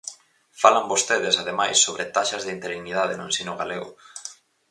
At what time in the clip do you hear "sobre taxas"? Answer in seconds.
1.85-2.43